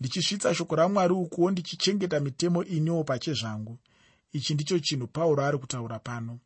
ndichisvitsa 0.00 0.54
shoko 0.54 0.76
ramwari 0.76 1.12
ukuwo 1.14 1.50
ndichichengeta 1.50 2.20
mitemo 2.20 2.64
iniwo 2.64 3.04
pachezvangu 3.04 3.78
ichi 4.32 4.54
ndicho 4.54 4.78
chinhu 4.78 5.06
pauro 5.06 5.44
ari 5.44 5.58
kutaura 5.58 5.98
pano. 5.98 6.38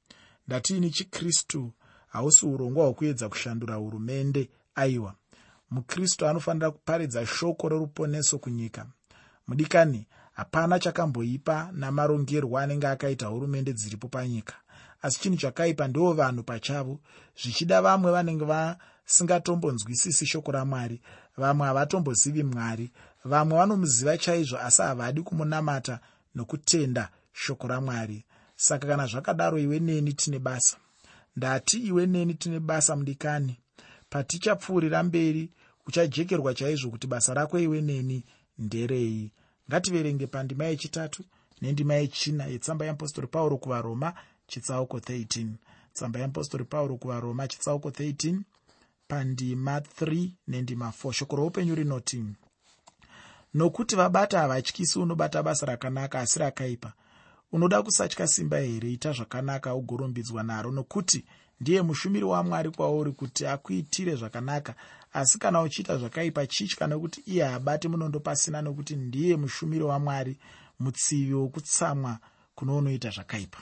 Ndatiini 0.46 0.90
chikristu 0.90 1.72
hausi 2.08 2.46
urongwa 2.46 2.84
hwekuedza 2.84 3.28
kushandura 3.28 3.74
hurumende. 3.74 4.50
Aiwa 4.74 5.14
mukristu 5.70 6.26
anofanira 6.26 6.70
kuparidza 6.70 7.26
shoko 7.26 7.68
reruponeso 7.68 8.38
kunyika. 8.38 8.86
Mudikani 9.46 10.06
hapana 10.32 10.78
chakamboipa 10.78 11.70
namarongerwo 11.72 12.58
anenge 12.58 12.86
akaita 12.86 13.26
hurumende 13.26 13.72
dziripo 13.72 14.08
panyika. 14.08 14.54
Asi 15.02 15.20
chinhu 15.20 15.36
chakaipa 15.36 15.88
ndivo 15.88 16.12
vanhu 16.12 16.42
pachavo 16.42 17.00
zvichida 17.42 17.82
vamwe 17.82 18.12
vanenge 18.12 18.44
vasingatombonzwisisi 18.44 20.26
shoko 20.26 20.52
ramwari. 20.52 21.00
Vamwe 21.36 21.66
havatombozivi 21.66 22.42
mwari 22.42 22.90
vamwe 23.24 23.58
vanomuziva 23.58 24.18
chaizvo 24.18 24.58
asi 24.58 24.82
havadi 24.82 25.22
kumunamata 25.22 26.00
nokutenda 26.34 27.08
shoko 27.32 27.68
ramwari. 27.68 28.24
Saka 28.56 28.86
kana 28.86 29.06
zvakadaro 29.06 29.58
iwe 29.58 29.78
neni 29.80 30.12
tine 30.12 30.38
basa. 30.38 30.76
Ndati 31.36 31.78
iwe 31.78 32.06
neni 32.06 32.34
tine 32.34 32.60
basa 32.60 32.96
mudikani 32.96 33.58
patichapfuurira 34.10 35.02
mberi 35.02 35.50
uchajekerwa 35.86 36.54
chaizvo 36.54 36.90
kuti 36.90 37.06
basa 37.06 37.34
rako 37.34 37.58
iwe 37.58 37.80
neni 37.80 38.24
nderei. 38.58 39.32
Ngativerenge 39.68 40.26
pandima 40.26 40.64
yechitatu 40.64 41.24
nendima 41.60 41.94
yechina 41.94 42.44
yetsamba 42.44 42.84
yeapostori 42.84 43.26
pauro 43.26 43.58
kuvaroma 43.58 44.14
chitsauko 44.46 44.98
13 44.98 45.46
tsamba 45.92 46.18
yeapostori 46.18 46.64
pauro 46.64 46.96
kuvaroma 46.96 47.48
chitsauko 47.48 47.88
13 47.88 48.40
pandima 49.08 49.78
3 49.78 50.28
nendima 50.48 50.92
4 51.02 51.12
shoko 51.12 51.36
roupenyu 51.36 51.74
rinoti 51.74 52.24
nokuti 53.54 53.96
vabata 53.96 54.38
havatyisi 54.38 54.98
unobata 54.98 55.42
basa 55.42 55.66
rakanaka 55.66 56.20
asi 56.20 56.38
rakaipa. 56.38 56.92
Unoda 57.52 57.82
kusatya 57.82 58.26
simba 58.26 58.58
here? 58.58 58.92
Ita 58.92 59.12
zvakanaka 59.12 59.74
ugorumbidzwa 59.74 60.42
naro. 60.42 60.70
Nokuti 60.70 61.24
ndiye 61.60 61.82
mushumiri 61.82 62.24
wamwari 62.24 62.70
kwauri 62.70 63.12
kuti 63.12 63.46
akuitire 63.46 64.14
zvakanaka. 64.16 64.74
Asi 65.12 65.38
kana 65.38 65.62
uchiita 65.62 65.98
zvakaipa 65.98 66.46
chitya 66.46 66.86
nekuti 66.86 67.20
iye 67.26 67.44
haabati 67.44 67.88
munondo 67.88 68.20
pasina 68.20 68.62
nokuti 68.62 68.96
ndiye 68.96 69.36
mushumiri 69.36 69.84
wamwari 69.84 70.38
mutsivi 70.80 71.34
wokutsamwa 71.34 72.18
kunounoita 72.54 73.10
zvakaipa. 73.10 73.58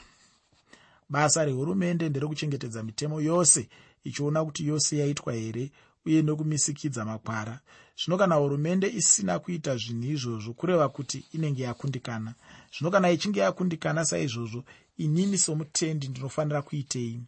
Basa 1.09 1.45
rehurumende 1.45 2.09
nderekuchengetedza 2.09 2.83
mitemo 2.83 3.21
yose 3.21 3.69
ichiona 4.03 4.45
kuti 4.45 4.67
yose 4.67 4.97
yaitwa 4.97 5.33
here 5.33 5.71
uye 6.05 6.21
nokumisikidza 6.21 7.05
makwara. 7.05 7.59
Zvino 7.99 8.17
kana 8.17 8.35
hurumende 8.35 8.87
isina 8.87 9.39
kuita 9.39 9.77
zvinhu 9.77 10.11
izvozvo 10.11 10.53
kureva 10.53 10.89
kuti 10.89 11.25
inenge 11.33 11.63
yakundikana. 11.63 12.33
Zvino 12.73 12.91
kana 12.91 13.11
ichinge 13.11 13.39
yakundikana 13.39 14.05
saizvozvo 14.05 14.63
inini 14.97 15.37
somutendi 15.37 16.07
ndinofanira 16.07 16.61
kuitei? 16.61 17.19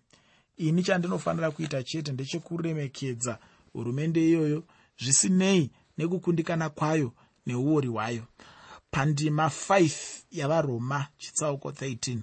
Ini 0.57 0.83
chandinofanira 0.83 1.51
kuita 1.51 1.83
chete 1.83 2.11
ndechekuremekedza 2.11 3.37
hurumende 3.73 4.29
iyoyo 4.29 4.63
zvisinei 4.99 5.69
nekukundikana 5.97 6.69
kwayo 6.69 7.13
neuori 7.45 7.87
hwayo. 7.87 8.23
Pandima 8.91 9.47
5 9.47 9.91
yavaroma 10.31 11.07
chitsauko 11.17 11.69
13 11.69 12.17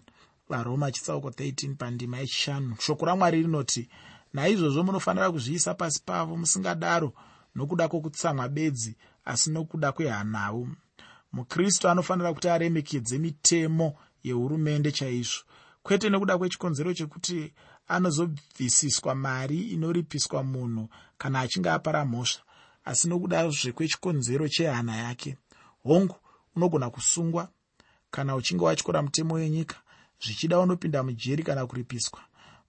varoma 0.49 0.93
chitsauko 0.93 1.29
13 1.29 1.75
pandima 1.75 2.19
yechishanu. 2.19 2.77
Shoko 2.81 3.07
ramwari 3.07 3.43
rinoti 3.43 3.89
naizvozvo 4.33 4.83
munofanira 4.83 5.31
kuzviisa 5.31 5.75
pasi 5.75 6.03
pavo 6.05 6.37
musingadaro 6.37 7.13
nokuda 7.55 7.89
kwokutsamwa 7.89 8.49
bedzi 8.49 8.97
asi 9.25 9.51
nokuda 9.51 9.93
kwehanhau 9.93 10.69
mukristu 11.33 11.89
anofanira 11.89 12.35
kuti 12.35 12.49
aremekedze 12.49 13.19
mitemo 13.19 13.95
yehurumende 14.23 14.93
chaizvo. 14.93 15.43
Kwete 15.83 16.11
nekuda 16.11 16.39
kwechikonzero 16.39 16.95
chekuti 16.95 17.55
anozobvisiswa 17.89 19.15
mari 19.15 19.61
inoripiswa 19.61 20.43
munhu 20.43 20.89
kana 21.19 21.41
achinge 21.41 21.71
apara 21.71 22.05
mhosva 22.05 22.43
asi 22.85 23.09
nokuda 23.09 23.51
zvekwechikonzero 23.51 24.49
chehana 24.49 24.97
yake. 24.97 25.37
Hongu 25.83 26.17
unogona 26.57 26.91
kusungwa? 26.91 27.49
Kana 28.11 28.37
uchinge 28.37 28.65
watyora 28.65 29.03
mutemo 29.03 29.35
wenyika 29.35 29.77
zvichida 30.23 30.59
unopinda 30.59 31.03
mujeri 31.03 31.43
kana 31.43 31.67
kuripiswa 31.67 32.21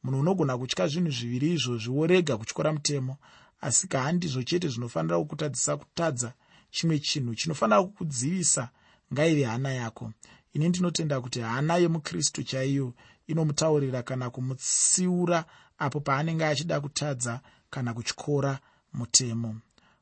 munhu 0.04 0.20
unogona 0.20 0.58
kutya 0.58 0.88
zvinhu 0.88 1.12
zviviri 1.12 1.48
izvozvi 1.54 1.90
worega 1.90 2.38
kutyora 2.38 2.74
mutemo 2.74 3.18
asi 3.62 3.88
kahandizvo 3.88 4.44
chete 4.44 4.68
zvinofanira 4.68 5.18
kukutadzisa 5.18 5.78
kutadza 5.78 6.34
chimwe 6.72 7.00
chinhu 7.00 7.36
chinofanira 7.36 7.84
kukudzivisa 7.84 8.70
ngaive 9.14 9.44
hana 9.44 9.72
yako. 9.74 10.12
Ini 10.54 10.70
ndinotenda 10.70 11.22
kuti 11.22 11.40
hana 11.40 11.78
yemukristu 11.78 12.44
chaiyo 12.44 12.94
inomutaurira 13.28 14.04
kana 14.04 14.30
kumutsiura 14.30 15.46
apo 15.78 16.00
paanenge 16.00 16.46
achida 16.46 16.82
kutadza 16.82 17.42
kana 17.70 17.94
kutyora 17.94 18.60
mutemo. 18.94 19.56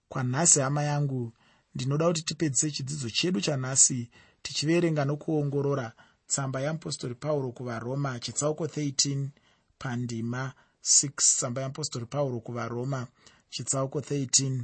Kwanhasi 0.10 0.60
hama 0.60 0.84
yangu 0.84 1.34
ndinoda 1.76 2.08
kuti 2.08 2.22
tipedzise 2.22 2.72
chidzidzo 2.72 3.10
chedu 3.10 3.42
chanhasi 3.42 4.10
tichiverenga 4.42 5.06
nokuongorora 5.06 5.92
tsamba 6.28 6.62
yeapostori 6.62 7.16
pauro 7.16 7.52
kuvaroma 7.52 8.20
chitsauko 8.20 8.66
13 8.66 9.28
pandima 9.80 10.54
6 10.84 11.10
tsamba 11.16 11.62
yeapostori 11.62 12.06
pauro 12.06 12.40
kuvaroma 12.40 13.08
chitsauko 13.50 14.00
13 14.00 14.64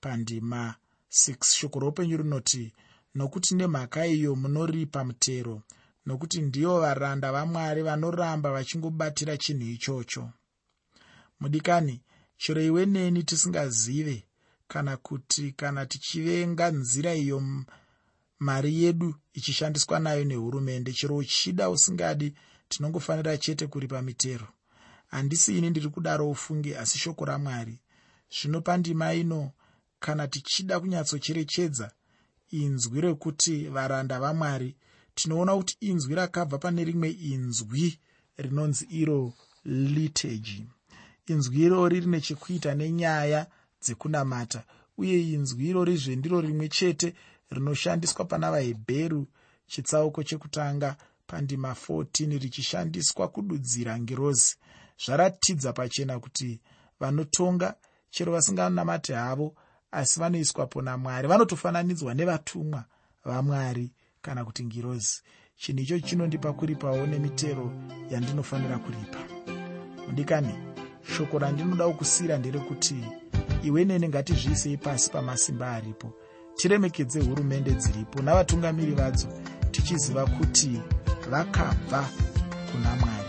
pandima 0.00 0.74
6 1.10 1.44
shoko 1.58 1.78
roupenyu 1.80 2.16
rinoti 2.16 2.72
nokuti 3.14 3.54
nemhaka 3.54 4.00
iyo 4.06 4.30
munoripa 4.42 5.00
mutero 5.04 5.62
nokuti 6.06 6.40
ndivo 6.40 6.80
varanda 6.80 7.32
vamwari 7.32 7.82
vanoramba 7.88 8.48
vachingobatira 8.56 9.36
chinhu 9.42 9.66
ichocho. 9.76 10.22
Mudikani 11.40 12.00
chero 12.36 12.62
iwe 12.62 12.86
neni 12.86 13.22
tisingazive 13.28 14.16
kana 14.68 14.96
kuti 14.96 15.52
kana 15.52 15.86
tichivenga 15.86 16.70
nzira 16.70 17.14
iyo 17.14 17.38
mari 18.38 18.82
yedu 18.82 19.14
ichishandiswa 19.38 19.98
nayo 19.98 20.24
nehurumende? 20.24 20.92
Chero 20.92 21.16
uchida 21.16 21.70
usingadi 21.70 22.34
tinongofanira 22.68 23.38
chete 23.38 23.66
kuripa 23.66 24.02
mitero. 24.02 24.48
Handisi 25.06 25.58
ini 25.58 25.70
ndiri 25.70 25.88
kudaro 25.88 26.30
ufunge 26.30 26.78
asi 26.78 26.98
shoko 26.98 27.24
ramwari. 27.24 27.80
Zvino 28.30 28.60
pandima 28.60 29.14
ino 29.14 29.52
kana 30.00 30.28
tichida 30.28 30.80
kunyatsocherechedza 30.80 31.90
inzwi 32.50 33.00
rekuti 33.00 33.68
varanda 33.74 34.20
vamwari 34.20 34.76
tinoona 35.14 35.56
kuti 35.56 35.76
inzwi 35.80 36.14
rakabva 36.14 36.58
pane 36.58 36.84
rimwe 36.84 37.10
inzwi 37.10 37.98
rinonzi 38.36 38.84
iro 39.00 39.32
litage 39.64 40.66
inzwi 41.32 41.58
irori 41.66 42.00
rine 42.00 42.20
chekuita 42.20 42.74
nenyaya 42.74 43.46
dzekunamata 43.82 44.60
uye 45.00 45.16
inzwi 45.34 45.68
irorizve 45.70 46.16
ndiro 46.16 46.40
rimwe 46.40 46.68
chete 46.68 47.08
rinoshandiswa 47.54 48.24
pana 48.24 48.50
vahebheru 48.50 49.22
chitsauko 49.70 50.22
chekutanga 50.28 50.96
pandima 51.26 51.70
14 51.88 52.38
richishandiswa 52.38 53.28
kududzira 53.28 53.98
ngirozi 54.00 54.56
zvaratidza 55.04 55.72
pachena 55.72 56.20
kuti 56.20 56.60
vanotonga 57.00 57.74
chero 58.10 58.32
vasinganamati 58.32 59.12
havo 59.12 59.54
asi 59.90 60.20
vanoiswapo 60.20 60.82
namwari 60.82 61.28
vanotofananidzwa 61.28 62.14
nevatumwa 62.14 62.84
vamwari 63.24 63.92
kana 64.22 64.44
kuti 64.44 64.64
ngirozi 64.64 65.22
chinhu 65.56 65.80
icho 65.82 66.00
chinondipa 66.00 66.52
kuripawo 66.52 67.06
nemitero 67.06 67.72
yandinofanira 68.10 68.78
kuripa. 68.78 69.18
Mudikani 70.06 70.54
shoko 71.16 71.38
randinoda 71.38 71.88
kukusiyira 71.88 72.38
nderekuti 72.38 73.04
iwe 73.62 73.84
nene 73.84 74.08
ngatizviisei 74.08 74.76
pasi 74.76 75.10
pamasimba 75.10 75.70
aripo. 75.70 76.12
Tiremekedze 76.56 77.20
hurumende 77.20 77.70
dziripo 77.70 78.22
navatungamiri 78.22 78.92
vadzo 78.92 79.28
tichiziva 79.70 80.26
kuti 80.26 80.80
vakabva 81.30 82.04
kuna 82.72 82.90
mwari 83.00 83.23